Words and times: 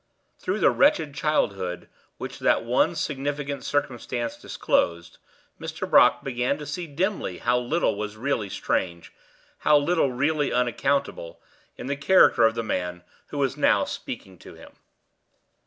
Through 0.39 0.57
the 0.61 0.71
wretched 0.71 1.13
childhood 1.13 1.87
which 2.17 2.39
that 2.39 2.63
one 2.63 2.95
significant 2.95 3.63
circumstance 3.63 4.35
disclosed, 4.35 5.19
Mr. 5.59 5.87
Brock 5.87 6.23
began 6.23 6.57
to 6.57 6.65
see 6.65 6.87
dimly 6.87 7.37
how 7.37 7.59
little 7.59 7.95
was 7.95 8.17
really 8.17 8.49
strange, 8.49 9.13
how 9.59 9.77
little 9.77 10.11
really 10.11 10.51
unaccountable, 10.51 11.39
in 11.77 11.85
the 11.85 11.95
character 11.95 12.45
of 12.45 12.55
the 12.55 12.63
man 12.63 13.03
who 13.27 13.37
was 13.37 13.55
now 13.55 13.85
speaking 13.85 14.39
to 14.39 14.55
him. 14.55 14.71